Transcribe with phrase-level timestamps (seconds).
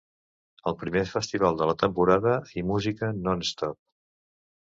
[0.69, 3.79] El primer festival de la temporada i música ‘non stop’